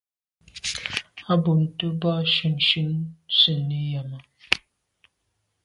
[1.31, 2.89] A bumte boa shunshun
[3.39, 4.19] sènni yàme.